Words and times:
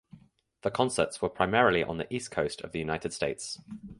The 0.63 0.71
concerts 0.71 1.21
were 1.21 1.29
primarily 1.29 1.83
on 1.83 1.97
the 1.99 2.11
East 2.11 2.31
Coast 2.31 2.61
of 2.61 2.71
the 2.71 2.79
United 2.79 3.13
States. 3.13 3.59